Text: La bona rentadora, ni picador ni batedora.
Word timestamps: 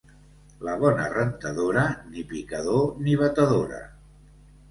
La 0.67 0.71
bona 0.83 1.03
rentadora, 1.15 1.83
ni 2.15 2.25
picador 2.33 2.89
ni 3.09 3.15
batedora. 3.21 3.83